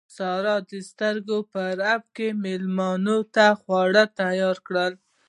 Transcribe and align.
سارې 0.17 0.55
د 0.69 0.71
سترګو 0.89 1.37
په 1.51 1.61
رپ 1.81 2.03
کې 2.15 2.27
مېلمنو 2.43 3.17
ته 3.35 3.45
خواړه 3.59 4.03
تیار 4.19 4.57
کړل. 4.67 4.93